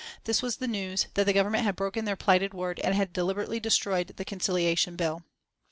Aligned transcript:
This 0.23 0.41
was 0.41 0.57
the 0.57 0.67
news, 0.67 1.05
that 1.13 1.25
the 1.25 1.31
Government 1.31 1.63
had 1.63 1.75
broken 1.75 2.05
their 2.05 2.15
plighted 2.15 2.55
word 2.55 2.79
and 2.79 2.95
had 2.95 3.13
deliberately 3.13 3.59
destroyed 3.59 4.13
the 4.17 4.25
Conciliation 4.25 4.95
Bill. 4.95 5.23